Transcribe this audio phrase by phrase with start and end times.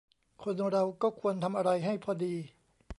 [0.43, 2.35] คนเราก็ควรทำอะไรให้พอดี